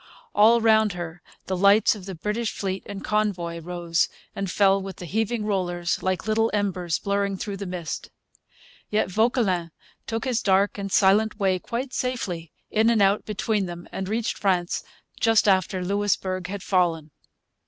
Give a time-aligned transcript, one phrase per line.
[0.33, 4.95] All round her the lights of the British fleet and convoy rose and fell with
[4.95, 8.09] the heaving rollers, like little embers blurring through the mist.
[8.89, 9.69] Yet Vauquelin
[10.07, 14.39] took his dark and silent way quite safely, in and out between them, and reached
[14.39, 14.83] France
[15.19, 17.11] just after Louisbourg had fallen.